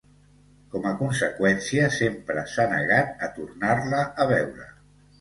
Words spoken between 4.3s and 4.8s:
veure.